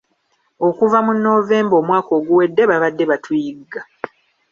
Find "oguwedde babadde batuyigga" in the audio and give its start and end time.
2.19-3.81